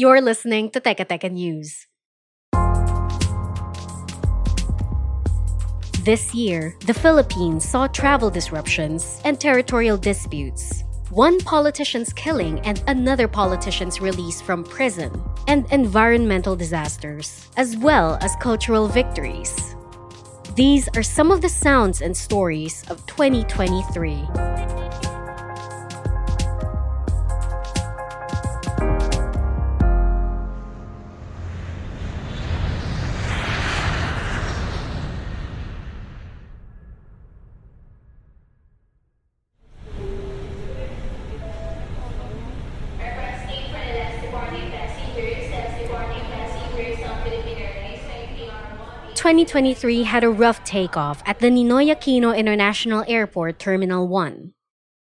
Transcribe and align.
You're 0.00 0.20
listening 0.20 0.70
to 0.70 0.80
Teka 0.80 1.10
Teka 1.10 1.26
News. 1.26 1.88
This 6.04 6.32
year, 6.32 6.76
the 6.86 6.94
Philippines 6.94 7.68
saw 7.68 7.88
travel 7.88 8.30
disruptions 8.30 9.20
and 9.24 9.40
territorial 9.40 9.96
disputes. 9.96 10.84
One 11.10 11.40
politician's 11.40 12.12
killing 12.12 12.60
and 12.60 12.80
another 12.86 13.26
politician's 13.26 14.00
release 14.00 14.40
from 14.40 14.62
prison, 14.62 15.10
and 15.48 15.66
environmental 15.72 16.54
disasters, 16.54 17.50
as 17.56 17.76
well 17.76 18.18
as 18.22 18.36
cultural 18.36 18.86
victories. 18.86 19.74
These 20.54 20.88
are 20.94 21.02
some 21.02 21.32
of 21.32 21.42
the 21.42 21.48
sounds 21.48 22.02
and 22.02 22.16
stories 22.16 22.84
of 22.88 23.04
2023. 23.06 25.07
Twenty 49.28 49.44
twenty 49.44 49.74
three 49.74 50.04
had 50.04 50.24
a 50.24 50.30
rough 50.30 50.64
takeoff 50.64 51.22
at 51.26 51.38
the 51.38 51.48
Ninoy 51.48 51.94
Aquino 51.94 52.34
International 52.34 53.04
Airport 53.06 53.58
Terminal 53.58 54.08
1. 54.08 54.54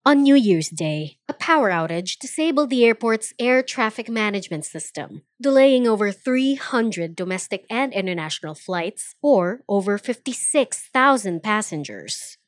On 0.03 0.23
New 0.23 0.33
Year's 0.33 0.69
Day, 0.69 1.19
a 1.27 1.33
power 1.35 1.69
outage 1.69 2.17
disabled 2.17 2.71
the 2.71 2.83
airport's 2.83 3.35
air 3.37 3.61
traffic 3.61 4.09
management 4.09 4.65
system, 4.65 5.21
delaying 5.39 5.87
over 5.87 6.11
300 6.11 7.15
domestic 7.15 7.67
and 7.69 7.93
international 7.93 8.55
flights, 8.55 9.13
or 9.21 9.61
over 9.69 9.99
56,000 9.99 11.43
passengers. 11.43 12.39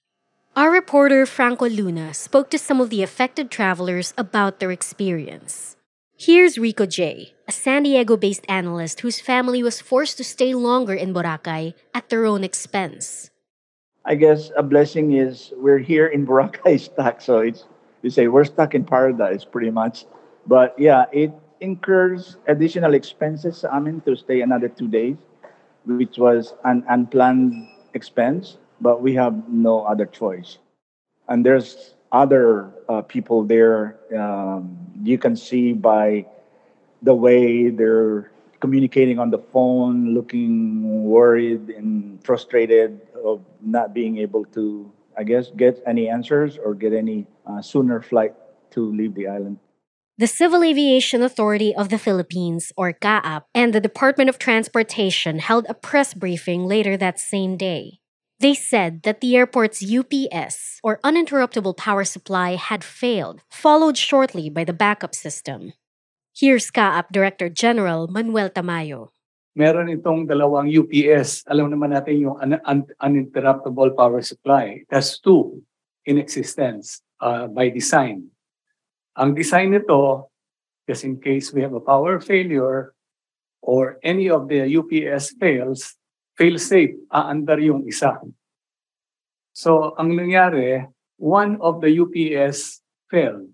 Our 0.56 0.72
reporter 0.72 1.28
Franco 1.28 1.70
Luna 1.70 2.16
spoke 2.16 2.50
to 2.50 2.58
some 2.58 2.82
of 2.82 2.90
the 2.90 3.04
affected 3.04 3.52
travelers 3.52 4.16
about 4.18 4.60
their 4.60 4.72
experience. 4.72 5.78
Here's 6.22 6.60
Rico 6.60 6.86
J., 6.86 7.34
a 7.48 7.52
San 7.52 7.82
Diego 7.82 8.16
based 8.16 8.46
analyst 8.48 9.02
whose 9.02 9.20
family 9.20 9.64
was 9.64 9.82
forced 9.82 10.18
to 10.18 10.24
stay 10.24 10.54
longer 10.54 10.94
in 10.94 11.16
Boracay 11.16 11.74
at 11.96 12.10
their 12.10 12.28
own 12.28 12.44
expense. 12.44 13.32
I 14.06 14.14
guess 14.14 14.52
a 14.56 14.62
blessing 14.62 15.14
is 15.14 15.52
we're 15.58 15.82
here 15.82 16.06
in 16.06 16.28
Boracay 16.28 16.80
stuck. 16.80 17.22
So 17.22 17.40
it's 17.40 17.66
you 18.04 18.12
say 18.12 18.28
we're 18.28 18.46
stuck 18.46 18.76
in 18.76 18.86
paradise 18.86 19.44
pretty 19.46 19.72
much. 19.72 20.06
But 20.46 20.78
yeah, 20.78 21.06
it 21.12 21.34
incurs 21.60 22.38
additional 22.46 22.94
expenses 22.94 23.66
I 23.66 23.80
mean 23.80 24.06
to 24.06 24.16
stay 24.16 24.42
another 24.42 24.70
two 24.70 24.88
days, 24.88 25.18
which 25.90 26.20
was 26.20 26.54
an 26.64 26.86
unplanned 26.88 27.66
expense, 27.96 28.60
but 28.80 29.02
we 29.02 29.16
have 29.16 29.50
no 29.50 29.82
other 29.90 30.06
choice. 30.06 30.60
And 31.28 31.44
there's 31.44 31.96
other 32.12 32.72
uh, 32.90 33.02
people 33.02 33.44
there. 33.44 34.00
Um, 34.16 34.78
you 35.04 35.18
can 35.18 35.36
see 35.36 35.74
by 35.74 36.26
the 37.02 37.16
way 37.16 37.70
they're 37.70 38.32
communicating 38.60 39.18
on 39.20 39.32
the 39.32 39.40
phone, 39.40 40.14
looking 40.14 41.04
worried 41.04 41.70
and 41.70 42.24
frustrated 42.24 43.02
of 43.26 43.42
not 43.62 43.94
being 43.94 44.18
able 44.20 44.46
to, 44.46 44.92
I 45.18 45.24
guess, 45.24 45.50
get 45.58 45.82
any 45.88 46.08
answers 46.08 46.58
or 46.58 46.76
get 46.76 46.94
any 46.94 47.26
uh, 47.46 47.62
sooner 47.62 48.02
flight 48.02 48.34
to 48.72 48.92
leave 48.92 49.16
the 49.16 49.28
island. 49.28 49.58
The 50.18 50.28
Civil 50.28 50.64
Aviation 50.64 51.24
Authority 51.24 51.74
of 51.74 51.90
the 51.90 51.98
Philippines, 51.98 52.72
or 52.78 52.94
CAAP, 52.94 53.42
and 53.56 53.74
the 53.74 53.82
Department 53.82 54.30
of 54.30 54.38
Transportation 54.38 55.40
held 55.40 55.66
a 55.68 55.74
press 55.74 56.14
briefing 56.14 56.66
later 56.66 56.96
that 56.96 57.20
same 57.20 57.58
day. 57.58 58.01
They 58.42 58.58
said 58.58 59.06
that 59.06 59.22
the 59.22 59.38
airport's 59.38 59.86
UPS, 59.86 60.82
or 60.82 60.98
uninterruptible 61.06 61.78
power 61.78 62.02
supply, 62.02 62.58
had 62.58 62.82
failed, 62.82 63.46
followed 63.54 64.02
shortly 64.02 64.50
by 64.50 64.66
the 64.66 64.74
backup 64.74 65.14
system. 65.14 65.78
Here's 66.34 66.74
CAAP 66.74 67.14
Director 67.14 67.54
General 67.54 68.10
Manuel 68.10 68.50
Tamayo. 68.50 69.14
Meron 69.54 69.94
itong 69.94 70.26
dalawang 70.26 70.74
UPS. 70.74 71.46
Alam 71.54 71.70
naman 71.70 71.94
natin 71.94 72.18
yung 72.18 72.42
un- 72.42 72.66
un- 72.66 72.90
uninterruptible 72.98 73.94
power 73.94 74.26
supply. 74.26 74.82
It 74.82 74.90
has 74.90 75.22
two 75.22 75.62
in 76.10 76.18
existence 76.18 77.06
uh, 77.22 77.46
by 77.46 77.70
design. 77.70 78.34
Ang 79.22 79.38
design 79.38 79.70
nito, 79.70 80.34
just 80.90 81.06
in 81.06 81.22
case 81.22 81.54
we 81.54 81.62
have 81.62 81.78
a 81.78 81.84
power 81.84 82.18
failure 82.18 82.98
or 83.62 84.02
any 84.02 84.34
of 84.34 84.50
the 84.50 84.66
UPS 84.66 85.38
fails, 85.38 85.94
fail 86.38 86.56
safe, 86.58 86.96
aandar 87.12 87.60
yung 87.60 87.84
isa. 87.88 88.18
So, 89.52 89.96
ang 90.00 90.16
nangyari, 90.16 90.88
one 91.20 91.60
of 91.60 91.84
the 91.84 91.92
UPS 91.92 92.80
failed. 93.12 93.52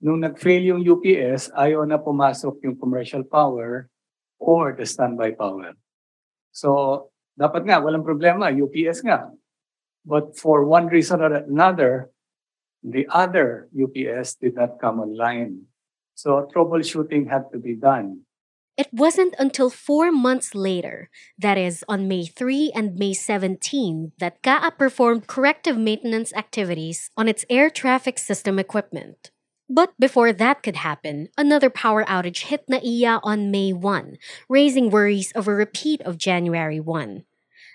Nung 0.00 0.24
nag-fail 0.24 0.64
yung 0.64 0.80
UPS, 0.80 1.52
ayaw 1.52 1.84
na 1.84 2.00
pumasok 2.00 2.64
yung 2.64 2.80
commercial 2.80 3.20
power 3.20 3.92
or 4.40 4.72
the 4.72 4.88
standby 4.88 5.36
power. 5.36 5.76
So, 6.56 7.12
dapat 7.36 7.68
nga, 7.68 7.84
walang 7.84 8.02
problema, 8.02 8.48
UPS 8.48 9.04
nga. 9.04 9.28
But 10.08 10.40
for 10.40 10.64
one 10.64 10.88
reason 10.88 11.20
or 11.20 11.44
another, 11.44 12.08
the 12.80 13.04
other 13.12 13.68
UPS 13.76 14.40
did 14.40 14.56
not 14.56 14.80
come 14.80 15.04
online. 15.04 15.68
So, 16.16 16.48
troubleshooting 16.48 17.28
had 17.28 17.52
to 17.52 17.60
be 17.60 17.76
done. 17.76 18.24
It 18.80 18.88
wasn't 18.94 19.34
until 19.38 19.68
four 19.68 20.10
months 20.10 20.54
later, 20.54 21.10
that 21.36 21.58
is, 21.58 21.84
on 21.86 22.08
May 22.08 22.24
3 22.24 22.72
and 22.74 22.96
May 22.96 23.12
17, 23.12 24.12
that 24.18 24.40
CAA 24.40 24.78
performed 24.78 25.26
corrective 25.26 25.76
maintenance 25.76 26.32
activities 26.32 27.10
on 27.14 27.28
its 27.28 27.44
air 27.50 27.68
traffic 27.68 28.18
system 28.18 28.58
equipment. 28.58 29.32
But 29.68 29.92
before 30.00 30.32
that 30.32 30.62
could 30.62 30.76
happen, 30.76 31.28
another 31.36 31.68
power 31.68 32.06
outage 32.06 32.44
hit 32.44 32.64
NAIA 32.70 33.20
on 33.22 33.50
May 33.50 33.74
1, 33.74 34.16
raising 34.48 34.88
worries 34.88 35.30
of 35.32 35.46
a 35.46 35.54
repeat 35.54 36.00
of 36.00 36.16
January 36.16 36.80
1. 36.80 37.24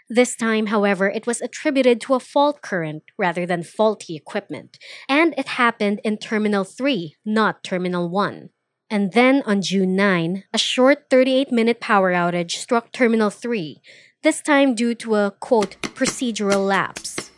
This 0.10 0.36
time, 0.36 0.66
however, 0.74 1.08
it 1.08 1.28
was 1.28 1.40
attributed 1.40 2.02
to 2.02 2.16
a 2.16 2.20
fault 2.20 2.64
current 2.64 3.04
rather 3.16 3.46
than 3.46 3.62
faulty 3.62 4.16
equipment, 4.16 4.80
and 5.08 5.36
it 5.38 5.50
happened 5.62 6.02
in 6.04 6.18
Terminal 6.18 6.64
3, 6.64 7.16
not 7.24 7.64
Terminal 7.64 8.10
1. 8.10 8.50
And 8.90 9.14
then 9.14 9.42
on 9.46 9.62
June 9.62 9.96
9, 9.96 10.44
a 10.54 10.58
short 10.58 11.10
38 11.10 11.52
minute 11.52 11.80
power 11.80 12.14
outage 12.14 12.52
struck 12.52 12.92
Terminal 12.92 13.30
3, 13.30 13.82
this 14.22 14.42
time 14.42 14.76
due 14.76 14.94
to 14.96 15.16
a 15.16 15.32
quote, 15.32 15.78
procedural 15.82 16.68
lapse. 16.68 17.32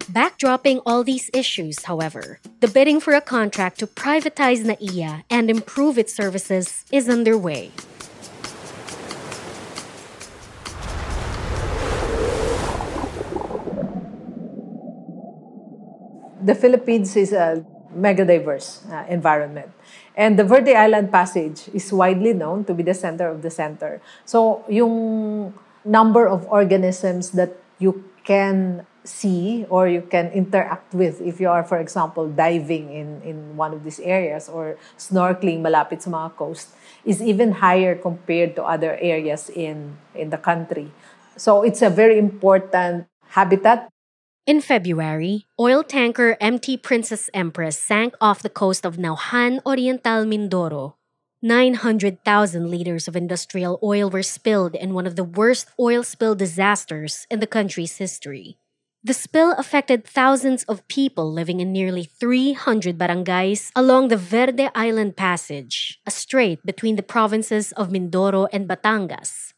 Backdropping 0.00 0.82
all 0.84 1.02
these 1.02 1.30
issues, 1.32 1.84
however, 1.84 2.40
the 2.60 2.68
bidding 2.68 3.00
for 3.00 3.14
a 3.14 3.20
contract 3.22 3.78
to 3.78 3.86
privatize 3.86 4.64
NAIA 4.64 5.24
and 5.30 5.48
improve 5.48 5.96
its 5.96 6.14
services 6.14 6.84
is 6.92 7.08
underway. 7.08 7.70
the 16.42 16.54
Philippines 16.56 17.14
is 17.16 17.32
a 17.32 17.64
mega 17.94 18.24
diverse 18.24 18.84
uh, 18.90 19.04
environment. 19.08 19.70
And 20.16 20.38
the 20.38 20.44
Verde 20.44 20.74
Island 20.74 21.10
Passage 21.10 21.68
is 21.72 21.92
widely 21.92 22.32
known 22.32 22.64
to 22.66 22.74
be 22.74 22.82
the 22.82 22.94
center 22.94 23.28
of 23.28 23.42
the 23.42 23.50
center. 23.50 24.00
So, 24.24 24.64
yung 24.68 25.54
number 25.84 26.28
of 26.28 26.46
organisms 26.46 27.30
that 27.32 27.56
you 27.78 28.04
can 28.24 28.86
see 29.04 29.66
or 29.68 29.88
you 29.88 30.02
can 30.02 30.30
interact 30.30 30.94
with 30.94 31.20
if 31.20 31.40
you 31.40 31.48
are, 31.48 31.64
for 31.64 31.78
example, 31.78 32.28
diving 32.28 32.92
in, 32.92 33.20
in 33.22 33.56
one 33.56 33.72
of 33.72 33.82
these 33.84 33.98
areas 34.00 34.48
or 34.48 34.78
snorkeling 34.96 35.60
malapit 35.60 36.02
sa 36.02 36.10
mga 36.10 36.36
coast 36.36 36.70
is 37.04 37.20
even 37.20 37.58
higher 37.58 37.98
compared 37.98 38.54
to 38.54 38.62
other 38.62 38.96
areas 39.02 39.50
in, 39.50 39.98
in 40.14 40.30
the 40.30 40.38
country. 40.38 40.90
So 41.36 41.62
it's 41.62 41.82
a 41.82 41.90
very 41.90 42.18
important 42.18 43.06
habitat. 43.34 43.88
In 44.44 44.60
February, 44.60 45.46
oil 45.60 45.84
tanker 45.84 46.36
MT 46.40 46.78
Princess 46.78 47.30
Empress 47.32 47.78
sank 47.78 48.14
off 48.20 48.42
the 48.42 48.50
coast 48.50 48.84
of 48.84 48.96
Naujan 48.96 49.60
Oriental 49.64 50.24
Mindoro. 50.24 50.94
900,000 51.42 52.68
liters 52.68 53.06
of 53.06 53.14
industrial 53.14 53.78
oil 53.84 54.10
were 54.10 54.24
spilled 54.24 54.74
in 54.74 54.94
one 54.94 55.06
of 55.06 55.14
the 55.14 55.22
worst 55.22 55.68
oil 55.78 56.02
spill 56.02 56.34
disasters 56.34 57.24
in 57.30 57.38
the 57.38 57.46
country's 57.46 57.98
history. 57.98 58.58
The 59.04 59.14
spill 59.14 59.52
affected 59.52 60.04
thousands 60.04 60.64
of 60.64 60.88
people 60.88 61.32
living 61.32 61.60
in 61.60 61.70
nearly 61.70 62.02
300 62.02 62.98
barangays 62.98 63.70
along 63.76 64.08
the 64.08 64.16
Verde 64.16 64.70
Island 64.74 65.16
Passage, 65.16 66.00
a 66.04 66.10
strait 66.10 66.58
between 66.66 66.96
the 66.96 67.04
provinces 67.04 67.70
of 67.78 67.90
Mindoro 67.90 68.48
and 68.52 68.68
Batangas. 68.68 69.52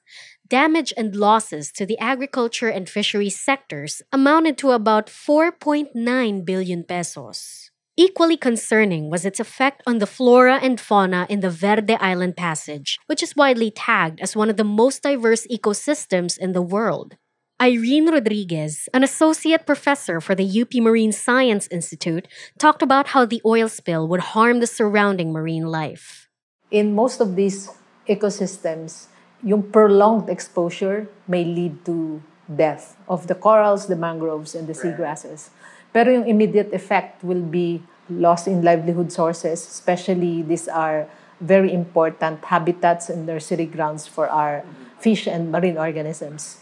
Damage 0.49 0.93
and 0.97 1.17
losses 1.17 1.73
to 1.73 1.87
the 1.87 1.99
agriculture 1.99 2.69
and 2.69 2.87
fisheries 2.87 3.41
sectors 3.41 4.03
amounted 4.13 4.59
to 4.59 4.73
about 4.73 5.07
4.9 5.07 6.45
billion 6.45 6.85
pesos. 6.85 7.71
Equally 7.97 8.37
concerning 8.37 9.09
was 9.09 9.25
its 9.25 9.41
effect 9.41 9.83
on 9.87 10.01
the 10.01 10.07
flora 10.07 10.59
and 10.61 10.79
fauna 10.79 11.27
in 11.31 11.41
the 11.41 11.49
Verde 11.49 11.95
Island 11.95 12.37
Passage, 12.37 12.99
which 13.07 13.23
is 13.23 13.35
widely 13.35 13.71
tagged 13.71 14.21
as 14.21 14.37
one 14.37 14.51
of 14.51 14.59
the 14.59 14.65
most 14.65 15.03
diverse 15.03 15.47
ecosystems 15.47 16.37
in 16.37 16.53
the 16.53 16.63
world. 16.63 17.17
Irene 17.63 18.11
Rodriguez, 18.11 18.91
an 18.93 19.03
associate 19.03 19.65
professor 19.65 20.21
for 20.21 20.35
the 20.35 20.45
UP 20.61 20.75
Marine 20.75 21.13
Science 21.13 21.69
Institute, 21.71 22.29
talked 22.59 22.83
about 22.83 23.09
how 23.09 23.25
the 23.25 23.41
oil 23.47 23.69
spill 23.69 24.07
would 24.09 24.35
harm 24.35 24.61
the 24.61 24.67
surrounding 24.67 25.33
marine 25.33 25.65
life. 25.65 26.29
In 26.71 26.95
most 26.95 27.21
of 27.21 27.37
these 27.37 27.71
ecosystems, 28.09 29.07
yung 29.45 29.63
prolonged 29.63 30.29
exposure 30.33 31.07
may 31.29 31.45
lead 31.45 31.85
to 31.85 32.21
death 32.49 32.97
of 33.09 33.29
the 33.29 33.35
corals, 33.37 33.87
the 33.87 33.97
mangroves, 33.97 34.57
and 34.57 34.67
the 34.67 34.73
seagrasses. 34.73 35.53
Pero 35.93 36.11
yung 36.11 36.27
immediate 36.27 36.73
effect 36.73 37.23
will 37.23 37.45
be 37.45 37.85
loss 38.09 38.49
in 38.49 38.65
livelihood 38.65 39.13
sources, 39.13 39.61
especially 39.61 40.43
these 40.43 40.67
are 40.67 41.07
very 41.41 41.73
important 41.73 42.45
habitats 42.45 43.09
and 43.09 43.27
nursery 43.27 43.67
grounds 43.67 44.09
for 44.09 44.29
our 44.29 44.65
fish 44.99 45.29
and 45.29 45.53
marine 45.53 45.79
organisms. 45.79 46.59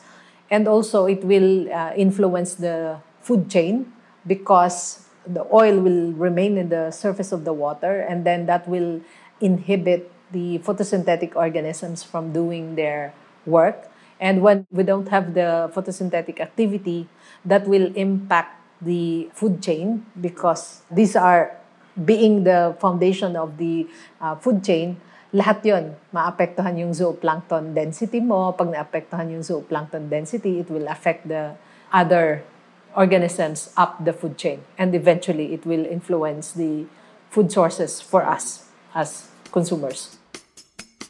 And 0.50 0.68
also, 0.68 1.06
it 1.06 1.24
will 1.24 1.72
uh, 1.72 1.94
influence 1.96 2.54
the 2.54 2.98
food 3.22 3.48
chain 3.48 3.92
because 4.26 5.08
the 5.26 5.46
oil 5.54 5.80
will 5.80 6.12
remain 6.12 6.58
in 6.58 6.68
the 6.68 6.90
surface 6.90 7.32
of 7.32 7.44
the 7.44 7.52
water, 7.52 8.00
and 8.00 8.26
then 8.26 8.46
that 8.46 8.68
will 8.68 9.00
inhibit 9.40 10.11
the 10.32 10.58
photosynthetic 10.60 11.36
organisms 11.36 12.02
from 12.02 12.32
doing 12.32 12.74
their 12.74 13.14
work. 13.46 13.88
And 14.20 14.42
when 14.42 14.66
we 14.70 14.82
don't 14.82 15.08
have 15.08 15.34
the 15.34 15.70
photosynthetic 15.74 16.40
activity, 16.40 17.08
that 17.44 17.66
will 17.66 17.92
impact 17.94 18.58
the 18.80 19.30
food 19.34 19.62
chain 19.62 20.06
because 20.20 20.82
these 20.90 21.14
are 21.14 21.56
being 22.04 22.44
the 22.44 22.74
foundation 22.80 23.36
of 23.36 23.58
the 23.58 23.86
uh, 24.20 24.34
food 24.36 24.64
chain 24.64 24.96
lahat 25.32 25.64
yon 25.64 25.84
maapektuhan 26.12 26.76
yung 26.76 26.92
zooplankton 26.92 27.72
density 27.72 28.20
mo. 28.20 28.52
Pag 28.52 28.68
naapektuhan 28.68 29.32
yung 29.32 29.40
zooplankton 29.40 30.12
density, 30.12 30.60
it 30.60 30.68
will 30.68 30.84
affect 30.92 31.24
the 31.24 31.56
other 31.88 32.44
organisms 32.92 33.72
up 33.80 33.96
the 34.04 34.12
food 34.12 34.36
chain. 34.36 34.60
And 34.76 34.92
eventually, 34.92 35.56
it 35.56 35.64
will 35.64 35.88
influence 35.88 36.52
the 36.52 36.84
food 37.32 37.48
sources 37.48 38.04
for 38.04 38.28
us 38.28 38.68
as 38.92 39.32
consumers. 39.48 40.20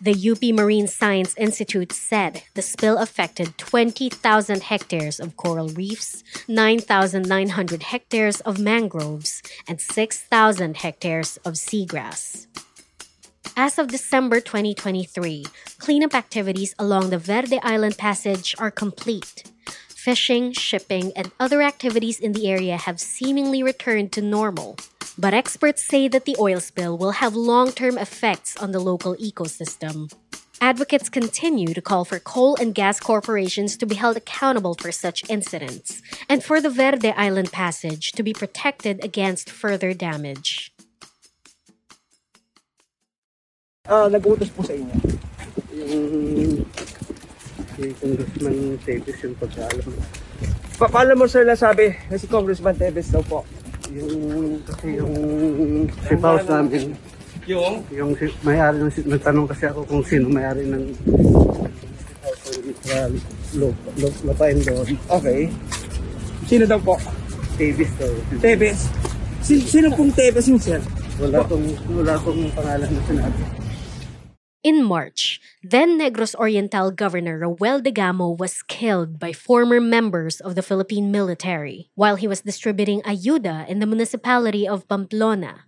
The 0.02 0.32
UP 0.32 0.42
Marine 0.52 0.88
Science 0.88 1.32
Institute 1.38 1.92
said 1.92 2.42
the 2.54 2.60
spill 2.60 2.98
affected 2.98 3.56
20,000 3.56 4.64
hectares 4.64 5.20
of 5.20 5.36
coral 5.36 5.68
reefs, 5.68 6.24
9,900 6.48 7.84
hectares 7.84 8.40
of 8.40 8.58
mangroves, 8.58 9.44
and 9.68 9.80
6,000 9.80 10.78
hectares 10.78 11.36
of 11.44 11.54
seagrass. 11.54 12.48
As 13.56 13.78
of 13.78 13.92
December 13.92 14.40
2023, 14.40 15.46
cleanup 15.78 16.16
activities 16.16 16.74
along 16.80 17.10
the 17.10 17.18
Verde 17.18 17.60
Island 17.62 17.96
Passage 17.96 18.56
are 18.58 18.72
complete. 18.72 19.44
Fishing, 19.86 20.50
shipping, 20.50 21.12
and 21.14 21.30
other 21.38 21.62
activities 21.62 22.18
in 22.18 22.32
the 22.32 22.50
area 22.50 22.76
have 22.76 22.98
seemingly 22.98 23.62
returned 23.62 24.10
to 24.10 24.20
normal. 24.20 24.76
But 25.18 25.34
experts 25.34 25.86
say 25.86 26.08
that 26.08 26.24
the 26.24 26.36
oil 26.38 26.60
spill 26.60 26.96
will 26.96 27.12
have 27.12 27.34
long 27.34 27.72
term 27.72 27.98
effects 27.98 28.56
on 28.56 28.72
the 28.72 28.80
local 28.80 29.14
ecosystem. 29.16 30.12
Advocates 30.60 31.08
continue 31.08 31.74
to 31.74 31.82
call 31.82 32.04
for 32.04 32.18
coal 32.18 32.56
and 32.60 32.74
gas 32.74 33.00
corporations 33.00 33.76
to 33.76 33.86
be 33.86 33.96
held 33.96 34.16
accountable 34.16 34.74
for 34.74 34.92
such 34.92 35.28
incidents 35.28 36.00
and 36.28 36.44
for 36.44 36.60
the 36.60 36.70
Verde 36.70 37.10
Island 37.16 37.50
Passage 37.50 38.12
to 38.12 38.22
be 38.22 38.32
protected 38.32 39.04
against 39.04 39.50
further 39.50 39.92
damage. 39.92 40.72
uh, 43.92 44.08
nag-utos 44.08 44.50
po 44.54 44.62
sa 44.62 44.74
inyo? 44.74 44.96
Yung, 45.74 46.62
yung 47.80 47.94
Congressman 47.98 48.78
Davis 48.84 49.18
yung 49.24 49.36
pagkaalam. 49.36 49.86
Pa 50.78 50.86
paano 50.88 51.12
mo 51.18 51.24
sir 51.28 51.44
nasabi 51.44 51.94
na 52.08 52.16
si 52.16 52.26
Congressman 52.26 52.76
Teves 52.78 53.10
daw 53.12 53.22
po? 53.26 53.44
Yung, 53.92 54.56
yung 54.88 55.14
safe 56.00 56.24
house 56.24 56.48
namin, 56.48 56.96
Yung? 57.44 57.74
yung 57.92 58.10
may-ari 58.40 58.80
ng, 58.80 58.92
nagtanong 59.04 59.46
kasi 59.50 59.68
ako 59.68 59.84
kung 59.84 60.02
sino 60.06 60.32
may-ari 60.32 60.64
ng 60.64 60.84
safe 62.00 62.22
house 62.24 63.20
lupain 64.24 64.56
doon. 64.64 64.88
Okay. 65.20 65.50
Sino 66.48 66.64
daw 66.64 66.80
po? 66.80 66.96
Davis 67.60 67.92
daw. 68.00 68.12
Tevez? 68.40 68.80
Si 69.44 69.60
sino 69.60 69.92
pong 69.92 70.08
Tevez 70.16 70.48
yung 70.48 70.62
sir? 70.62 70.80
Wala 71.20 71.44
kong, 71.44 71.66
wala 71.92 72.14
kong 72.24 72.40
pangalan 72.56 72.88
na 72.88 73.02
sinabi. 73.04 73.61
In 74.62 74.84
March, 74.84 75.40
then 75.64 75.98
Negros 75.98 76.36
Oriental 76.36 76.92
Governor 76.92 77.36
Roel 77.36 77.82
Degamo 77.82 78.38
was 78.38 78.62
killed 78.62 79.18
by 79.18 79.32
former 79.32 79.80
members 79.80 80.38
of 80.38 80.54
the 80.54 80.62
Philippine 80.62 81.10
military 81.10 81.90
while 81.96 82.14
he 82.14 82.28
was 82.28 82.42
distributing 82.42 83.02
ayuda 83.02 83.66
in 83.66 83.80
the 83.80 83.90
municipality 83.90 84.68
of 84.68 84.86
Pamplona. 84.86 85.66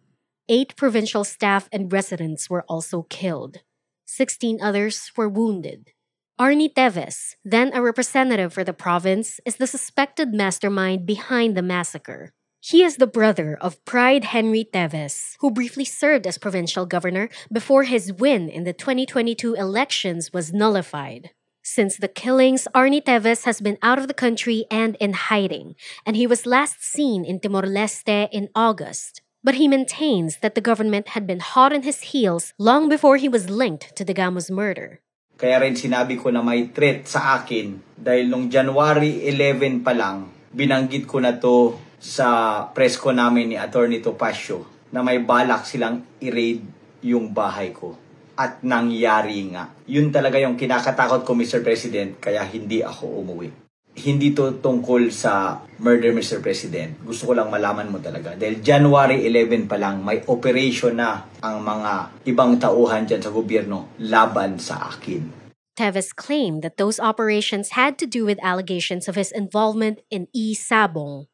Eight 0.49 0.77
provincial 0.77 1.25
staff 1.25 1.69
and 1.73 1.93
residents 1.93 2.49
were 2.49 2.63
also 2.69 3.03
killed. 3.11 3.63
Sixteen 4.05 4.63
others 4.63 5.11
were 5.17 5.29
wounded. 5.29 5.91
Arnie 6.39 6.73
Teves, 6.73 7.35
then 7.45 7.75
a 7.75 7.83
representative 7.83 8.53
for 8.53 8.63
the 8.63 8.73
province, 8.73 9.41
is 9.45 9.57
the 9.57 9.67
suspected 9.67 10.33
mastermind 10.33 11.05
behind 11.05 11.57
the 11.57 11.63
massacre. 11.63 12.33
He 12.65 12.81
is 12.81 12.97
the 12.97 13.07
brother 13.07 13.59
of 13.61 13.77
Pride 13.85 14.33
Henry 14.33 14.65
Teves, 14.65 15.37
who 15.41 15.53
briefly 15.53 15.85
served 15.85 16.25
as 16.27 16.41
provincial 16.41 16.89
governor 16.89 17.29
before 17.53 17.85
his 17.85 18.09
win 18.11 18.49
in 18.49 18.65
the 18.65 18.73
2022 18.73 19.53
elections 19.53 20.33
was 20.33 20.57
nullified. 20.57 21.37
Since 21.61 22.01
the 22.01 22.09
killings, 22.09 22.67
Arnie 22.75 23.05
Teves 23.05 23.45
has 23.45 23.61
been 23.61 23.77
out 23.85 24.01
of 24.01 24.09
the 24.09 24.17
country 24.17 24.65
and 24.71 24.97
in 24.97 25.13
hiding, 25.13 25.77
and 26.09 26.17
he 26.17 26.27
was 26.27 26.49
last 26.49 26.81
seen 26.81 27.23
in 27.23 27.37
Timor 27.37 27.69
Leste 27.69 28.33
in 28.33 28.49
August. 28.57 29.21
But 29.45 29.61
he 29.61 29.69
maintains 29.69 30.41
that 30.41 30.55
the 30.55 30.65
government 30.65 31.13
had 31.13 31.27
been 31.27 31.45
hot 31.45 31.77
on 31.77 31.85
his 31.85 32.17
heels 32.17 32.57
long 32.57 32.89
before 32.89 33.19
he 33.19 33.29
was 33.29 33.53
linked 33.53 33.95
to 33.95 34.09
Degamo's 34.09 34.51
murder. 34.51 35.05
Kaya 35.37 35.61
rin 35.61 35.77
sinabi 35.77 36.17
ko 36.17 36.33
na 36.33 36.41
may 36.41 36.73
threat 36.73 37.05
sa 37.13 37.45
akin 37.45 37.77
dahil 37.93 38.25
nung 38.25 38.49
January 38.49 39.29
11 39.29 39.85
pa 39.85 39.93
lang, 39.93 40.33
binanggit 40.57 41.05
ko 41.05 41.21
na 41.21 41.37
to 41.37 41.84
sa 42.01 42.61
press 42.71 42.99
ko 43.01 43.11
namin 43.15 43.53
ni 43.53 43.57
Attorney 43.57 44.01
Topacio 44.03 44.89
na 44.95 45.03
may 45.03 45.19
balak 45.19 45.67
silang 45.67 46.07
i-raid 46.23 46.63
yung 47.03 47.35
bahay 47.35 47.75
ko. 47.75 47.99
At 48.35 48.63
nangyari 48.63 49.47
nga. 49.51 49.71
Yun 49.87 50.11
talaga 50.11 50.39
yung 50.39 50.59
kinakatakot 50.59 51.23
ko, 51.23 51.35
Mr. 51.35 51.63
President, 51.63 52.19
kaya 52.19 52.43
hindi 52.47 52.83
ako 52.83 53.23
umuwi. 53.23 53.51
Hindi 53.95 54.35
to 54.35 54.59
tungkol 54.59 55.15
sa 55.15 55.63
murder, 55.79 56.11
Mr. 56.11 56.43
President. 56.43 56.99
Gusto 57.07 57.31
ko 57.31 57.33
lang 57.39 57.47
malaman 57.47 57.91
mo 57.91 58.03
talaga. 58.03 58.35
Dahil 58.35 58.59
January 58.59 59.23
11 59.23 59.71
pa 59.71 59.79
lang, 59.79 60.03
may 60.03 60.19
operation 60.27 60.99
na 60.99 61.31
ang 61.39 61.63
mga 61.63 62.27
ibang 62.27 62.59
tauhan 62.59 63.07
dyan 63.07 63.23
sa 63.23 63.31
gobyerno 63.31 63.95
laban 64.03 64.59
sa 64.59 64.91
akin. 64.91 65.47
Teves 65.75 66.15
claimed 66.15 66.63
that 66.63 66.79
those 66.79 67.03
operations 67.03 67.75
had 67.75 67.99
to 67.99 68.07
do 68.07 68.23
with 68.23 68.39
allegations 68.43 69.11
of 69.11 69.19
his 69.19 69.35
involvement 69.35 70.03
in 70.07 70.31
E. 70.31 70.55
Sabong, 70.55 71.27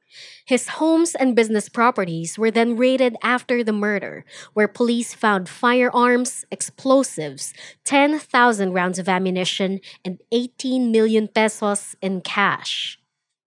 His 0.45 0.69
homes 0.69 1.15
and 1.15 1.37
business 1.37 1.69
properties 1.69 2.39
were 2.39 2.51
then 2.51 2.77
raided 2.77 3.17
after 3.23 3.63
the 3.63 3.73
murder, 3.73 4.25
where 4.55 4.69
police 4.69 5.15
found 5.15 5.49
firearms, 5.49 6.45
explosives, 6.51 7.55
10,000 7.85 8.73
rounds 8.73 8.99
of 8.99 9.09
ammunition, 9.09 9.81
and 10.05 10.21
18 10.33 10.91
million 10.91 11.29
pesos 11.29 11.95
in 12.01 12.21
cash. 12.21 12.99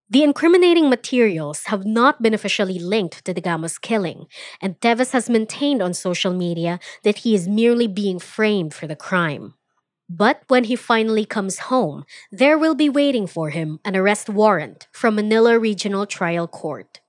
The 0.09 0.23
incriminating 0.23 0.89
materials 0.89 1.63
have 1.65 1.85
not 1.85 2.21
been 2.21 2.35
officially 2.35 2.77
linked 2.77 3.25
to 3.25 3.33
Degamo's 3.33 3.79
killing, 3.79 4.27
and 4.61 4.79
Teves 4.79 5.11
has 5.11 5.29
maintained 5.29 5.81
on 5.81 5.93
social 5.93 6.33
media 6.33 6.79
that 7.03 7.19
he 7.19 7.33
is 7.33 7.47
merely 7.47 7.87
being 7.87 8.19
framed 8.19 8.73
for 8.73 8.85
the 8.85 8.95
crime. 8.95 9.55
But 10.09 10.43
when 10.47 10.65
he 10.65 10.75
finally 10.75 11.25
comes 11.25 11.69
home, 11.69 12.05
there 12.31 12.57
will 12.57 12.75
be 12.75 12.89
waiting 12.89 13.27
for 13.27 13.49
him 13.49 13.79
an 13.85 13.95
arrest 13.95 14.29
warrant 14.29 14.87
from 14.91 15.15
Manila 15.15 15.57
Regional 15.57 16.05
Trial 16.05 16.47
Court. 16.47 16.99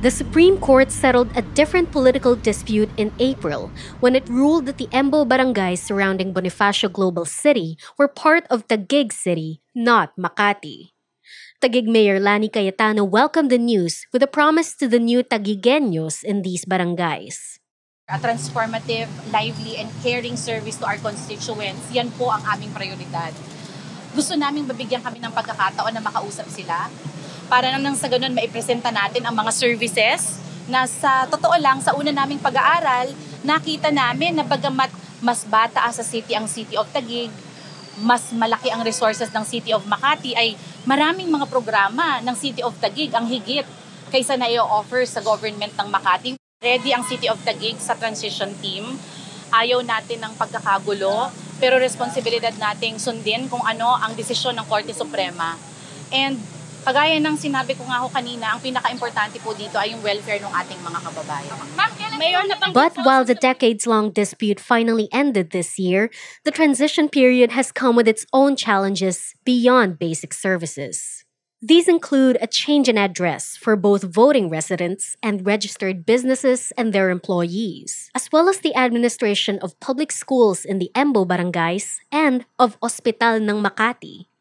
The 0.00 0.08
Supreme 0.08 0.56
Court 0.56 0.88
settled 0.88 1.28
a 1.36 1.44
different 1.52 1.92
political 1.92 2.32
dispute 2.32 2.88
in 2.96 3.12
April 3.20 3.68
when 4.00 4.16
it 4.16 4.24
ruled 4.32 4.64
that 4.64 4.80
the 4.80 4.88
Embo 4.96 5.28
barangays 5.28 5.84
surrounding 5.84 6.32
Bonifacio 6.32 6.88
Global 6.88 7.28
City 7.28 7.76
were 8.00 8.08
part 8.08 8.48
of 8.48 8.64
Taguig 8.64 9.12
City, 9.12 9.60
not 9.76 10.16
Makati. 10.16 10.96
Taguig 11.60 11.84
Mayor 11.84 12.16
Lani 12.16 12.48
Cayetano 12.48 13.04
welcomed 13.04 13.52
the 13.52 13.60
news 13.60 14.08
with 14.08 14.24
a 14.24 14.26
promise 14.26 14.72
to 14.80 14.88
the 14.88 14.96
new 14.96 15.20
Taguigueños 15.20 16.24
in 16.24 16.40
these 16.40 16.64
barangays. 16.64 17.60
A 18.08 18.16
transformative, 18.16 19.12
lively, 19.28 19.76
and 19.76 19.92
caring 20.00 20.40
service 20.40 20.80
to 20.80 20.88
our 20.88 20.96
constituents, 20.96 21.92
yan 21.92 22.08
po 22.16 22.32
ang 22.32 22.40
aming 22.48 22.72
prioridad. 22.72 23.36
Gusto 24.16 24.32
naming 24.32 24.64
mabigyan 24.64 25.04
kami 25.04 25.20
ng 25.20 25.28
pagkakataon 25.36 25.92
na 25.92 26.00
makausap 26.00 26.48
sila, 26.48 26.88
para 27.50 27.74
nang 27.74 27.98
sa 27.98 28.06
ganun 28.06 28.30
maipresenta 28.30 28.94
natin 28.94 29.26
ang 29.26 29.34
mga 29.34 29.50
services 29.50 30.38
na 30.70 30.86
sa 30.86 31.26
totoo 31.26 31.58
lang, 31.58 31.82
sa 31.82 31.98
una 31.98 32.14
naming 32.14 32.38
pag-aaral, 32.38 33.10
nakita 33.42 33.90
namin 33.90 34.38
na 34.38 34.46
bagamat 34.46 34.86
mas 35.18 35.42
bata 35.42 35.82
sa 35.90 36.06
city 36.06 36.38
ang 36.38 36.46
City 36.46 36.78
of 36.78 36.86
Taguig, 36.94 37.34
mas 37.98 38.30
malaki 38.30 38.70
ang 38.70 38.86
resources 38.86 39.26
ng 39.34 39.42
City 39.42 39.74
of 39.74 39.82
Makati 39.90 40.32
ay 40.38 40.54
maraming 40.86 41.26
mga 41.26 41.50
programa 41.50 42.22
ng 42.22 42.32
City 42.38 42.62
of 42.62 42.78
Taguig 42.78 43.10
ang 43.10 43.26
higit 43.26 43.66
kaysa 44.14 44.38
na 44.38 44.46
i-offer 44.46 45.02
sa 45.02 45.18
government 45.18 45.74
ng 45.74 45.88
Makati. 45.90 46.38
Ready 46.62 46.94
ang 46.94 47.02
City 47.02 47.26
of 47.26 47.42
Taguig 47.42 47.82
sa 47.82 47.98
transition 47.98 48.54
team. 48.62 48.86
Ayaw 49.50 49.82
natin 49.82 50.22
ng 50.22 50.38
pagkakagulo, 50.38 51.34
pero 51.58 51.82
responsibilidad 51.82 52.54
nating 52.54 53.02
sundin 53.02 53.50
kung 53.50 53.60
ano 53.66 53.98
ang 53.98 54.14
desisyon 54.14 54.54
ng 54.54 54.66
Korte 54.70 54.94
Suprema. 54.94 55.58
And 56.14 56.38
Kagaya 56.80 57.20
ng 57.20 57.36
sinabi 57.36 57.76
ko 57.76 57.84
nga 57.84 58.00
ho 58.00 58.08
kanina, 58.08 58.56
ang 58.56 58.60
pinaka-importante 58.64 59.36
po 59.44 59.52
dito 59.52 59.76
ay 59.76 59.92
yung 59.92 60.00
welfare 60.00 60.40
ng 60.40 60.48
ating 60.48 60.80
mga 60.80 60.98
kababayan. 61.04 61.56
But 62.72 62.96
while 63.04 63.24
the 63.24 63.36
decades-long 63.36 64.16
dispute 64.16 64.60
finally 64.60 65.08
ended 65.12 65.50
this 65.50 65.78
year, 65.78 66.08
the 66.44 66.50
transition 66.50 67.08
period 67.08 67.52
has 67.52 67.72
come 67.72 67.96
with 67.96 68.08
its 68.08 68.24
own 68.32 68.56
challenges 68.56 69.36
beyond 69.44 69.98
basic 70.00 70.32
services. 70.32 71.24
These 71.60 71.92
include 71.92 72.40
a 72.40 72.48
change 72.48 72.88
in 72.88 72.96
address 72.96 73.52
for 73.60 73.76
both 73.76 74.00
voting 74.00 74.48
residents 74.48 75.14
and 75.20 75.44
registered 75.44 76.08
businesses 76.08 76.72
and 76.80 76.94
their 76.96 77.12
employees, 77.12 78.08
as 78.16 78.32
well 78.32 78.48
as 78.48 78.64
the 78.64 78.72
administration 78.72 79.60
of 79.60 79.78
public 79.78 80.08
schools 80.10 80.64
in 80.64 80.80
the 80.80 80.88
Embo 80.96 81.28
barangays 81.28 82.00
and 82.08 82.48
of 82.58 82.80
Hospital 82.80 83.36
ng 83.36 83.60
Makati. 83.60 84.32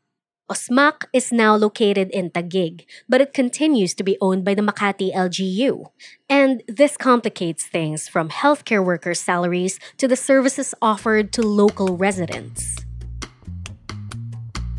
OsMak 0.50 1.06
is 1.13 1.32
now 1.32 1.56
located 1.56 2.10
in 2.10 2.32
Taguig, 2.32 2.86
but 3.08 3.22
it 3.22 3.34
continues 3.36 3.94
to 3.94 4.03
be 4.03 4.18
owned 4.20 4.44
by 4.44 4.56
the 4.56 4.63
Makati 4.63 5.13
LGU. 5.13 5.86
And 6.27 6.63
this 6.68 6.98
complicates 6.98 7.68
things 7.68 8.08
from 8.08 8.29
healthcare 8.29 8.84
workers' 8.84 9.20
salaries 9.20 9.79
to 9.98 10.08
the 10.08 10.15
services 10.15 10.74
offered 10.82 11.32
to 11.34 11.44
local 11.44 11.98
residents. 11.98 12.77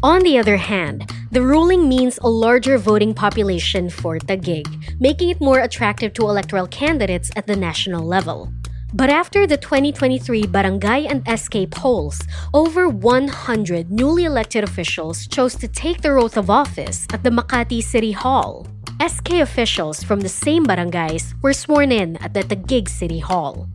On 0.03 0.23
the 0.23 0.39
other 0.39 0.57
hand, 0.57 1.09
the 1.31 1.43
ruling 1.43 1.89
means 1.89 2.19
a 2.19 2.29
larger 2.29 2.77
voting 2.77 3.15
population 3.15 3.91
for 3.91 4.19
Taguig, 4.19 4.67
making 4.99 5.31
it 5.31 5.41
more 5.41 5.61
attractive 5.61 6.13
to 6.15 6.23
electoral 6.23 6.67
candidates 6.67 7.31
at 7.37 7.47
the 7.47 7.55
national 7.55 8.05
level. 8.05 8.53
But 8.93 9.09
after 9.09 9.47
the 9.47 9.57
2023 9.57 10.47
Barangay 10.47 11.07
and 11.07 11.23
SK 11.29 11.71
polls, 11.71 12.21
over 12.53 12.89
100 12.89 13.91
newly 13.91 14.25
elected 14.25 14.65
officials 14.65 15.27
chose 15.29 15.55
to 15.57 15.69
take 15.69 16.03
their 16.03 16.19
oath 16.19 16.37
of 16.37 16.51
office 16.51 17.07
at 17.13 17.23
the 17.23 17.31
Makati 17.31 17.83
City 17.83 18.13
Hall. 18.13 18.67
SK 19.01 19.41
officials 19.41 20.03
from 20.03 20.21
the 20.21 20.29
same 20.29 20.67
barangays 20.67 21.35
were 21.41 21.53
sworn 21.53 21.93
in 21.93 22.17
at 22.17 22.35
the 22.35 22.43
Taguig 22.43 22.89
City 22.89 23.21
Hall. 23.21 23.69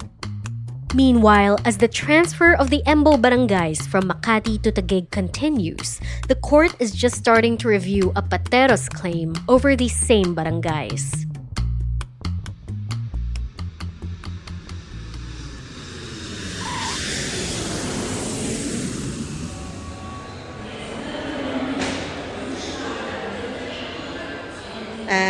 Meanwhile, 0.94 1.60
as 1.66 1.78
the 1.78 1.88
transfer 1.88 2.54
of 2.54 2.70
the 2.70 2.82
Embo 2.86 3.20
barangays 3.20 3.88
from 3.88 4.10
Makati 4.10 4.62
to 4.64 4.72
Taguig 4.72 5.12
continues, 5.12 6.00
the 6.28 6.36
court 6.36 6.76
is 6.80 6.92
just 6.92 7.16
starting 7.16 7.58
to 7.58 7.68
review 7.68 8.12
a 8.16 8.22
Pateros 8.22 8.90
claim 8.90 9.34
over 9.48 9.76
these 9.76 9.96
same 9.96 10.36
barangays. 10.36 11.25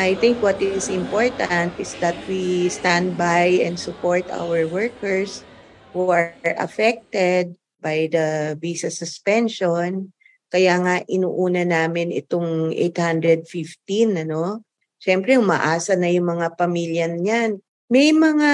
I 0.06 0.18
think 0.18 0.42
what 0.42 0.62
is 0.62 0.89
important 0.89 1.74
is 1.77 1.94
that 2.01 2.15
we 2.25 2.70
stand 2.70 3.18
by 3.18 3.62
and 3.62 3.77
support 3.77 4.25
our 4.32 4.65
workers 4.68 5.46
who 5.94 6.10
are 6.10 6.36
affected 6.58 7.56
by 7.82 8.10
the 8.10 8.58
visa 8.60 8.89
suspension. 8.89 10.13
Kaya 10.50 10.77
nga 10.82 10.96
inuuna 11.06 11.65
namin 11.65 12.13
itong 12.13 12.74
815 12.74 14.25
ano. 14.25 14.63
Siyempre 15.01 15.38
umaasa 15.38 15.94
na 15.94 16.10
yung 16.10 16.30
mga 16.38 16.58
pamilya 16.58 17.12
niyan. 17.12 17.62
May 17.92 18.10
mga 18.13 18.51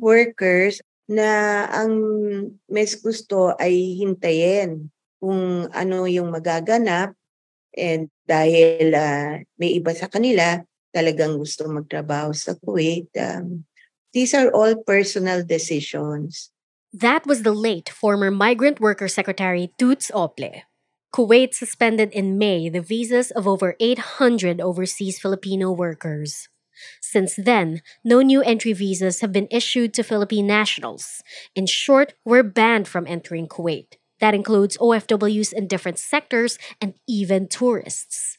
workers 0.00 0.80
na 1.08 1.64
ang 1.68 1.92
mes 2.70 2.92
gusto 2.96 3.52
ay 3.60 4.00
hintayin 4.00 4.88
kung 5.20 5.68
ano 5.70 6.08
yung 6.08 6.32
magaganap 6.32 7.12
And 7.72 8.11
dahil 8.28 8.94
uh, 8.94 9.42
may 9.58 9.76
iba 9.78 9.92
sa 9.94 10.06
kanila 10.06 10.62
talagang 10.92 11.40
gusto 11.40 11.66
magtrabaho 11.66 12.36
sa 12.36 12.52
Kuwait, 12.60 13.08
um, 13.16 13.64
these 14.12 14.36
are 14.36 14.52
all 14.52 14.76
personal 14.84 15.40
decisions. 15.42 16.52
That 16.92 17.24
was 17.24 17.42
the 17.42 17.56
late 17.56 17.88
former 17.88 18.30
Migrant 18.30 18.78
Worker 18.78 19.08
Secretary 19.08 19.72
Toots 19.80 20.12
Ople. 20.12 20.68
Kuwait 21.12 21.52
suspended 21.52 22.12
in 22.12 22.36
May 22.36 22.68
the 22.68 22.80
visas 22.80 23.32
of 23.32 23.48
over 23.48 23.76
800 23.80 24.60
overseas 24.60 25.18
Filipino 25.18 25.72
workers. 25.72 26.48
Since 27.00 27.36
then, 27.36 27.80
no 28.04 28.20
new 28.20 28.42
entry 28.42 28.72
visas 28.72 29.20
have 29.20 29.32
been 29.32 29.48
issued 29.50 29.94
to 29.94 30.02
Philippine 30.02 30.46
nationals. 30.46 31.22
In 31.54 31.66
short, 31.66 32.14
we're 32.24 32.42
banned 32.42 32.88
from 32.88 33.06
entering 33.06 33.46
Kuwait. 33.46 34.00
That 34.22 34.34
includes 34.34 34.78
OFWs 34.78 35.52
in 35.52 35.66
different 35.66 35.98
sectors 35.98 36.56
and 36.80 36.94
even 37.08 37.48
tourists. 37.48 38.38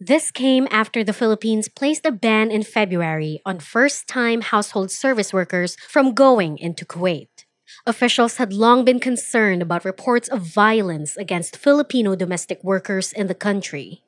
This 0.00 0.32
came 0.32 0.66
after 0.72 1.04
the 1.04 1.12
Philippines 1.12 1.68
placed 1.68 2.04
a 2.04 2.10
ban 2.10 2.50
in 2.50 2.64
February 2.64 3.40
on 3.46 3.60
first 3.60 4.08
time 4.08 4.40
household 4.40 4.90
service 4.90 5.32
workers 5.32 5.76
from 5.86 6.14
going 6.14 6.58
into 6.58 6.84
Kuwait. 6.84 7.46
Officials 7.86 8.38
had 8.38 8.52
long 8.52 8.84
been 8.84 8.98
concerned 8.98 9.62
about 9.62 9.84
reports 9.84 10.26
of 10.28 10.42
violence 10.42 11.16
against 11.16 11.56
Filipino 11.56 12.16
domestic 12.16 12.58
workers 12.64 13.12
in 13.12 13.28
the 13.28 13.34
country. 13.48 14.02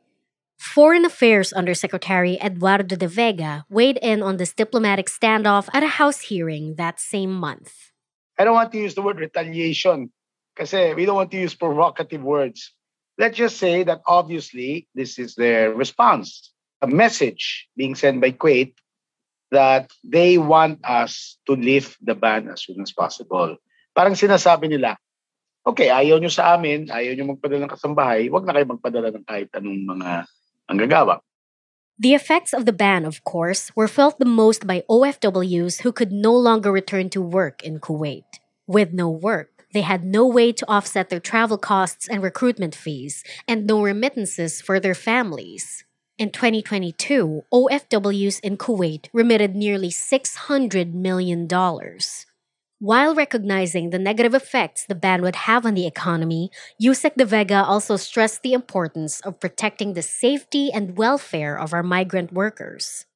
Foreign 0.59 1.05
Affairs 1.05 1.53
Undersecretary 1.53 2.37
Eduardo 2.43 2.97
de 2.97 3.07
Vega 3.07 3.65
weighed 3.71 3.99
in 4.03 4.25
on 4.25 4.39
this 4.39 4.53
diplomatic 4.53 5.07
standoff 5.07 5.69
at 5.73 5.85
a 5.85 5.99
House 6.03 6.23
hearing 6.23 6.75
that 6.79 6.99
same 6.99 7.33
month. 7.33 7.93
I 8.37 8.43
don't 8.43 8.55
want 8.55 8.73
to 8.73 8.79
use 8.79 8.97
the 8.97 9.03
word 9.03 9.21
retaliation 9.21 10.11
Kasi 10.57 10.95
we 10.95 11.05
don't 11.05 11.17
want 11.17 11.31
to 11.33 11.41
use 11.41 11.55
provocative 11.55 12.23
words. 12.23 12.73
Let's 13.19 13.37
just 13.37 13.57
say 13.57 13.85
that 13.85 14.01
obviously 14.07 14.89
this 14.95 15.19
is 15.19 15.35
their 15.35 15.73
response. 15.73 16.53
A 16.83 16.89
message 16.89 17.69
being 17.77 17.95
sent 17.95 18.21
by 18.21 18.33
Kuwait 18.33 18.75
that 19.53 19.93
they 20.03 20.41
want 20.41 20.81
us 20.83 21.37
to 21.47 21.53
lift 21.55 22.01
the 22.01 22.17
ban 22.17 22.49
as 22.49 22.65
soon 22.65 22.81
as 22.81 22.91
possible. 22.91 23.57
Parang 23.93 24.17
sinasabi 24.17 24.73
nila, 24.73 24.97
okay, 25.69 25.93
ayaw 25.93 26.17
nyo 26.19 26.33
sa 26.33 26.57
amin, 26.57 26.89
ayaw 26.89 27.13
nyo 27.15 27.37
magpadala 27.37 27.69
ng 27.69 27.75
kasambahay, 27.77 28.33
wag 28.33 28.49
na 28.49 28.57
kayo 28.57 28.67
magpadala 28.73 29.13
ng 29.13 29.25
kahit 29.29 29.53
anong 29.53 29.85
mga 29.85 30.11
anggagawa. 30.73 31.21
The 32.01 32.17
effects 32.17 32.57
of 32.57 32.65
the 32.65 32.73
ban, 32.73 33.05
of 33.05 33.23
course, 33.23 33.71
were 33.77 33.87
felt 33.87 34.19
the 34.19 34.27
most 34.27 34.67
by 34.67 34.83
OFWs 34.89 35.85
who 35.85 35.93
could 35.93 36.11
no 36.11 36.33
longer 36.33 36.73
return 36.73 37.13
to 37.13 37.21
work 37.21 37.63
in 37.63 37.79
Kuwait. 37.79 38.41
With 38.65 38.97
no 38.97 39.13
work, 39.13 39.52
they 39.73 39.83
had 39.83 40.05
no 40.05 40.27
way 40.27 40.53
to 40.53 40.69
offset 40.69 41.09
their 41.09 41.21
travel 41.21 41.59
costs 41.59 42.09
and 42.09 42.23
recruitment 42.23 42.75
fees, 42.75 43.25
and 43.49 43.67
no 43.67 43.83
remittances 43.83 44.61
for 44.61 44.79
their 44.79 44.95
families. 44.95 45.85
In 46.19 46.31
2022, 46.31 47.43
OFWs 47.53 48.39
in 48.41 48.57
Kuwait 48.57 49.09
remitted 49.13 49.57
nearly 49.57 49.89
$600 49.89 50.93
million. 50.93 51.49
While 52.79 53.15
recognizing 53.15 53.91
the 53.91 53.99
negative 53.99 54.35
effects 54.35 54.85
the 54.85 54.95
ban 54.95 55.23
would 55.23 55.37
have 55.37 55.65
on 55.65 55.75
the 55.75 55.87
economy, 55.87 56.51
Yusek 56.83 57.15
de 57.15 57.25
Vega 57.25 57.65
also 57.65 57.97
stressed 57.97 58.43
the 58.43 58.53
importance 58.53 59.21
of 59.21 59.41
protecting 59.41 59.95
the 59.95 60.03
safety 60.03 60.71
and 60.73 60.99
welfare 60.99 61.57
of 61.57 61.73
our 61.73 61.83
migrant 61.83 62.33
workers. 62.33 63.07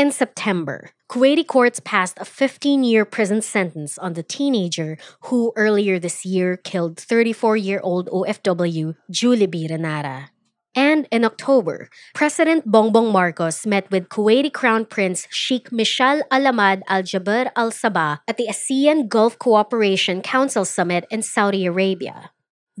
In 0.00 0.10
September, 0.12 0.92
Kuwaiti 1.10 1.46
courts 1.46 1.78
passed 1.78 2.16
a 2.18 2.24
15 2.24 2.84
year 2.84 3.04
prison 3.04 3.42
sentence 3.42 3.98
on 3.98 4.14
the 4.14 4.22
teenager 4.22 4.96
who 5.28 5.52
earlier 5.56 5.98
this 5.98 6.24
year 6.24 6.56
killed 6.56 6.96
34 6.96 7.58
year 7.58 7.80
old 7.82 8.08
OFW 8.08 8.96
Jullebee 9.12 9.68
Ranara. 9.68 10.30
And 10.74 11.06
in 11.10 11.22
October, 11.22 11.90
President 12.14 12.66
Bongbong 12.66 13.12
Marcos 13.12 13.66
met 13.66 13.90
with 13.90 14.08
Kuwaiti 14.08 14.50
Crown 14.50 14.86
Prince 14.86 15.28
Sheikh 15.28 15.68
Mishal 15.68 16.22
Al-Ahmad 16.30 16.82
Al-Jaber 16.88 17.50
Al-Sabah 17.54 18.20
at 18.26 18.38
the 18.38 18.48
ASEAN 18.48 19.06
Gulf 19.06 19.38
Cooperation 19.38 20.22
Council 20.22 20.64
Summit 20.64 21.04
in 21.10 21.20
Saudi 21.20 21.66
Arabia. 21.66 22.30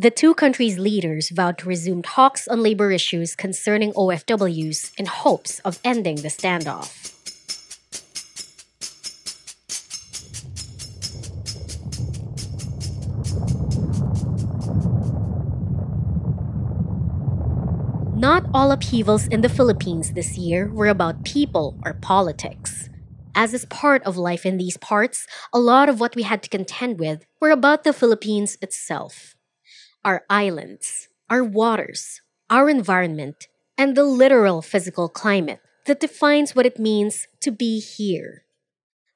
The 0.00 0.10
two 0.10 0.32
countries' 0.32 0.78
leaders 0.78 1.28
vowed 1.28 1.58
to 1.58 1.68
resume 1.68 2.00
talks 2.00 2.48
on 2.48 2.62
labor 2.62 2.90
issues 2.90 3.36
concerning 3.36 3.92
OFWs 3.92 4.98
in 4.98 5.04
hopes 5.04 5.58
of 5.58 5.78
ending 5.84 6.16
the 6.16 6.32
standoff. 6.32 6.99
Not 18.30 18.46
all 18.54 18.70
upheavals 18.70 19.26
in 19.26 19.40
the 19.40 19.48
Philippines 19.48 20.12
this 20.12 20.38
year 20.38 20.70
were 20.72 20.86
about 20.86 21.24
people 21.24 21.74
or 21.84 21.94
politics. 21.94 22.88
As 23.34 23.52
is 23.52 23.64
part 23.64 24.04
of 24.04 24.16
life 24.16 24.46
in 24.46 24.56
these 24.56 24.76
parts, 24.76 25.26
a 25.52 25.58
lot 25.58 25.88
of 25.88 25.98
what 25.98 26.14
we 26.14 26.22
had 26.22 26.40
to 26.44 26.48
contend 26.48 27.00
with 27.00 27.26
were 27.40 27.50
about 27.50 27.82
the 27.82 27.92
Philippines 27.92 28.56
itself. 28.62 29.34
Our 30.04 30.22
islands, 30.30 31.08
our 31.28 31.42
waters, 31.42 32.20
our 32.48 32.70
environment, 32.70 33.48
and 33.76 33.96
the 33.96 34.04
literal 34.04 34.62
physical 34.62 35.08
climate 35.08 35.58
that 35.86 35.98
defines 35.98 36.54
what 36.54 36.66
it 36.66 36.78
means 36.78 37.26
to 37.40 37.50
be 37.50 37.80
here. 37.80 38.44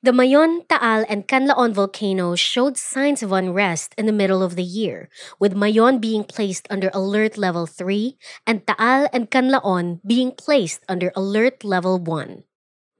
The 0.04 0.12
Mayon, 0.12 0.68
Taal, 0.68 1.06
and 1.08 1.26
Canlaon 1.26 1.72
volcanoes 1.72 2.38
showed 2.38 2.76
signs 2.76 3.22
of 3.22 3.32
unrest 3.32 3.94
in 3.96 4.04
the 4.04 4.12
middle 4.12 4.42
of 4.42 4.54
the 4.54 4.62
year, 4.62 5.08
with 5.40 5.56
Mayon 5.56 5.98
being 5.98 6.24
placed 6.24 6.66
under 6.68 6.90
Alert 6.92 7.38
Level 7.38 7.64
3 7.64 8.18
and 8.46 8.66
Taal 8.66 9.08
and 9.14 9.30
Canlaon 9.30 10.02
being 10.06 10.32
placed 10.32 10.84
under 10.90 11.10
Alert 11.16 11.64
Level 11.64 11.98
1. 11.98 12.44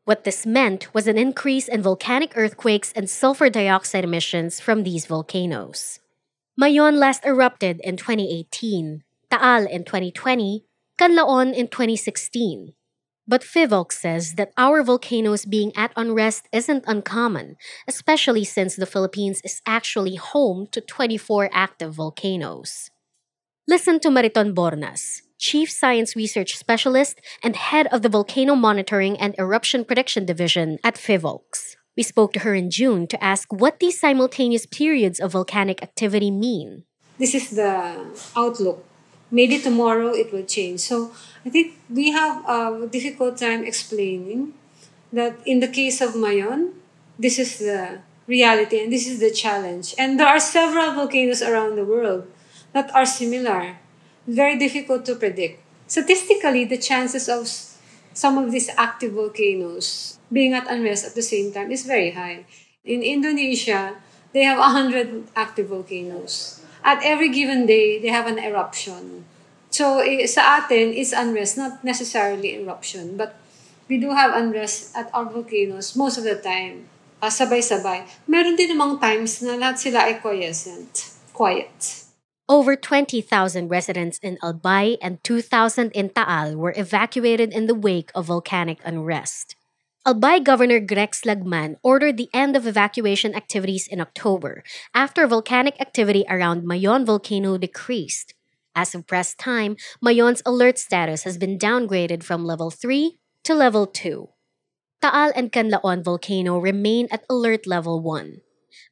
What 0.06 0.24
this 0.24 0.46
meant 0.46 0.94
was 0.94 1.06
an 1.06 1.18
increase 1.18 1.68
in 1.68 1.82
volcanic 1.82 2.32
earthquakes 2.36 2.90
and 2.96 3.10
sulfur 3.10 3.50
dioxide 3.50 4.04
emissions 4.04 4.58
from 4.58 4.82
these 4.82 5.04
volcanoes. 5.04 6.00
Mayon 6.58 6.96
last 6.96 7.26
erupted 7.26 7.82
in 7.84 7.98
2018, 7.98 9.04
Taal 9.30 9.66
in 9.66 9.84
2020, 9.84 10.64
Canlaon 10.98 11.52
in 11.52 11.68
2016. 11.68 12.72
But 13.26 13.42
Phivolcs 13.42 13.92
says 13.92 14.34
that 14.34 14.52
our 14.58 14.82
volcanoes 14.82 15.46
being 15.46 15.72
at 15.74 15.92
unrest 15.96 16.46
isn't 16.52 16.84
uncommon, 16.86 17.56
especially 17.88 18.44
since 18.44 18.76
the 18.76 18.86
Philippines 18.86 19.40
is 19.42 19.62
actually 19.66 20.16
home 20.16 20.66
to 20.72 20.80
24 20.82 21.48
active 21.52 21.94
volcanoes. 21.94 22.90
Listen 23.66 23.98
to 24.00 24.10
Mariton 24.10 24.54
Bornas, 24.54 25.22
Chief 25.38 25.70
Science 25.70 26.14
Research 26.14 26.54
Specialist 26.54 27.18
and 27.42 27.56
Head 27.56 27.86
of 27.86 28.02
the 28.02 28.10
Volcano 28.10 28.54
Monitoring 28.54 29.18
and 29.18 29.34
Eruption 29.38 29.86
Prediction 29.86 30.26
Division 30.26 30.78
at 30.84 30.96
Phivolcs. 30.96 31.76
We 31.96 32.02
spoke 32.02 32.34
to 32.34 32.40
her 32.40 32.54
in 32.54 32.70
June 32.70 33.06
to 33.06 33.24
ask 33.24 33.50
what 33.50 33.80
these 33.80 33.98
simultaneous 33.98 34.66
periods 34.66 35.18
of 35.18 35.32
volcanic 35.32 35.82
activity 35.82 36.30
mean. 36.30 36.84
This 37.18 37.34
is 37.34 37.50
the 37.50 38.04
outlook. 38.36 38.84
Maybe 39.34 39.58
tomorrow 39.58 40.14
it 40.14 40.30
will 40.30 40.46
change. 40.46 40.86
So 40.86 41.10
I 41.44 41.50
think 41.50 41.74
we 41.90 42.14
have 42.14 42.46
a 42.46 42.86
difficult 42.86 43.34
time 43.34 43.66
explaining 43.66 44.54
that 45.10 45.34
in 45.44 45.58
the 45.58 45.66
case 45.66 46.00
of 46.00 46.14
Mayon, 46.14 46.78
this 47.18 47.42
is 47.42 47.58
the 47.58 47.98
reality 48.30 48.78
and 48.78 48.92
this 48.92 49.10
is 49.10 49.18
the 49.18 49.34
challenge. 49.34 49.92
And 49.98 50.22
there 50.22 50.30
are 50.30 50.38
several 50.38 50.94
volcanoes 50.94 51.42
around 51.42 51.74
the 51.74 51.84
world 51.84 52.30
that 52.72 52.94
are 52.94 53.04
similar. 53.04 53.82
Very 54.26 54.56
difficult 54.56 55.04
to 55.06 55.16
predict. 55.16 55.58
Statistically, 55.88 56.64
the 56.64 56.78
chances 56.78 57.28
of 57.28 57.50
some 58.14 58.38
of 58.38 58.52
these 58.52 58.70
active 58.78 59.12
volcanoes 59.12 60.18
being 60.30 60.54
at 60.54 60.70
unrest 60.70 61.04
at 61.04 61.14
the 61.18 61.26
same 61.26 61.52
time 61.52 61.70
is 61.70 61.84
very 61.84 62.12
high. 62.12 62.46
In 62.84 63.02
Indonesia, 63.02 63.98
they 64.32 64.44
have 64.44 64.58
100 64.58 65.26
active 65.34 65.68
volcanoes. 65.68 66.63
At 66.84 67.00
every 67.02 67.32
given 67.32 67.64
day, 67.64 67.98
they 67.98 68.12
have 68.12 68.28
an 68.28 68.38
eruption. 68.38 69.24
So 69.72 70.04
eh, 70.04 70.28
sa 70.28 70.60
atin, 70.60 70.92
it's 70.92 71.16
unrest, 71.16 71.56
not 71.56 71.82
necessarily 71.82 72.60
eruption. 72.60 73.16
But 73.16 73.40
we 73.88 73.96
do 73.98 74.12
have 74.12 74.36
unrest 74.36 74.92
at 74.94 75.08
our 75.16 75.24
volcanoes 75.24 75.96
most 75.96 76.20
of 76.20 76.28
the 76.28 76.36
time. 76.36 76.86
Uh, 77.24 77.32
sabay-sabay. 77.32 78.04
Meron 78.28 78.54
din 78.54 78.76
namang 78.76 79.00
times 79.00 79.40
na 79.40 79.56
lahat 79.56 79.80
sila 79.80 80.04
ay 80.12 80.20
quiescent. 80.20 81.16
Quiet. 81.32 82.04
Over 82.44 82.76
20,000 82.76 83.24
residents 83.72 84.20
in 84.20 84.36
Albay 84.44 85.00
and 85.00 85.16
2,000 85.24 85.88
in 85.96 86.12
Taal 86.12 86.52
were 86.52 86.76
evacuated 86.76 87.56
in 87.56 87.64
the 87.64 87.74
wake 87.74 88.12
of 88.12 88.28
volcanic 88.28 88.84
unrest. 88.84 89.56
Albay 90.06 90.44
Governor 90.44 90.80
Grex 90.80 91.22
Lagman 91.24 91.76
ordered 91.82 92.18
the 92.18 92.28
end 92.34 92.56
of 92.56 92.66
evacuation 92.66 93.34
activities 93.34 93.88
in 93.88 94.02
October 94.02 94.62
after 94.92 95.26
volcanic 95.26 95.80
activity 95.80 96.26
around 96.28 96.68
Mayon 96.68 97.06
volcano 97.06 97.56
decreased. 97.56 98.34
As 98.76 98.94
of 98.94 99.06
press 99.06 99.34
time, 99.34 99.76
Mayon's 100.04 100.42
alert 100.44 100.78
status 100.78 101.22
has 101.22 101.38
been 101.38 101.56
downgraded 101.56 102.22
from 102.22 102.44
level 102.44 102.70
3 102.70 103.16
to 103.44 103.54
level 103.54 103.86
2. 103.86 104.28
Taal 105.00 105.32
and 105.34 105.50
Canlaon 105.50 106.04
volcano 106.04 106.58
remain 106.58 107.08
at 107.10 107.24
alert 107.30 107.66
level 107.66 108.02
1. 108.02 108.42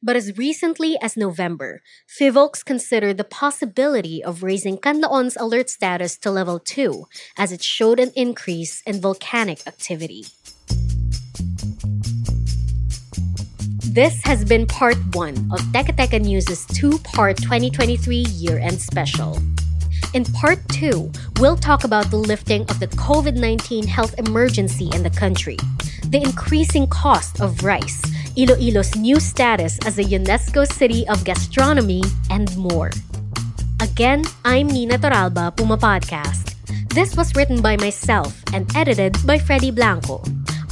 But 0.01 0.15
as 0.15 0.35
recently 0.35 0.97
as 0.99 1.15
November, 1.15 1.83
Phivolcs 2.09 2.65
considered 2.65 3.17
the 3.17 3.23
possibility 3.23 4.23
of 4.23 4.41
raising 4.41 4.77
Canlaon's 4.77 5.37
alert 5.37 5.69
status 5.69 6.17
to 6.17 6.31
level 6.31 6.57
2 6.57 7.05
as 7.37 7.51
it 7.51 7.61
showed 7.61 7.99
an 7.99 8.11
increase 8.15 8.81
in 8.87 8.99
volcanic 8.99 9.61
activity. 9.67 10.25
This 13.93 14.23
has 14.23 14.43
been 14.43 14.65
part 14.65 14.97
1 15.13 15.51
of 15.53 15.59
Teka 15.69 16.19
News' 16.19 16.65
two-part 16.65 17.37
2023 17.37 18.25
year-end 18.41 18.81
special. 18.81 19.37
In 20.15 20.25
part 20.25 20.57
two, 20.69 21.11
we'll 21.39 21.55
talk 21.55 21.83
about 21.83 22.09
the 22.09 22.17
lifting 22.17 22.63
of 22.71 22.79
the 22.79 22.87
COVID 22.87 23.37
19 23.37 23.85
health 23.85 24.17
emergency 24.17 24.89
in 24.95 25.03
the 25.03 25.11
country, 25.11 25.57
the 26.09 26.17
increasing 26.17 26.87
cost 26.87 27.39
of 27.39 27.63
rice, 27.63 28.01
Iloilo's 28.35 28.95
new 28.95 29.19
status 29.19 29.77
as 29.85 29.99
a 29.99 30.03
UNESCO 30.03 30.65
City 30.65 31.07
of 31.07 31.23
Gastronomy, 31.23 32.01
and 32.31 32.49
more. 32.57 32.89
Again, 33.79 34.25
I'm 34.43 34.65
Nina 34.65 34.97
Toralba, 34.97 35.55
Puma 35.55 35.77
Podcast. 35.77 36.55
This 36.89 37.15
was 37.15 37.35
written 37.35 37.61
by 37.61 37.77
myself 37.77 38.41
and 38.53 38.65
edited 38.75 39.15
by 39.27 39.37
Freddy 39.37 39.69
Blanco. 39.69 40.23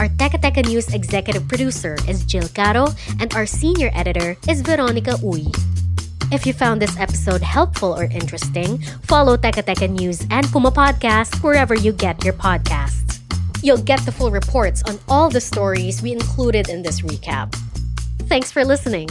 Our 0.01 0.09
Teka 0.09 0.65
News 0.65 0.95
executive 0.95 1.47
producer 1.47 1.95
is 2.07 2.25
Jill 2.25 2.49
Caro, 2.55 2.87
and 3.19 3.31
our 3.35 3.45
senior 3.45 3.91
editor 3.93 4.35
is 4.49 4.61
Veronica 4.61 5.11
Uy. 5.21 5.45
If 6.33 6.47
you 6.47 6.53
found 6.53 6.81
this 6.81 6.97
episode 6.97 7.43
helpful 7.43 7.93
or 7.93 8.05
interesting, 8.05 8.81
follow 9.05 9.37
Teka 9.37 9.61
News 9.91 10.25
and 10.31 10.47
Puma 10.47 10.71
Podcast 10.71 11.43
wherever 11.43 11.75
you 11.75 11.91
get 11.93 12.25
your 12.25 12.33
podcasts. 12.33 13.19
You'll 13.61 13.85
get 13.85 14.01
the 14.01 14.11
full 14.11 14.31
reports 14.31 14.81
on 14.89 14.97
all 15.07 15.29
the 15.29 15.39
stories 15.39 16.01
we 16.01 16.13
included 16.13 16.69
in 16.69 16.81
this 16.81 17.01
recap. 17.01 17.53
Thanks 18.25 18.51
for 18.51 18.65
listening. 18.65 19.07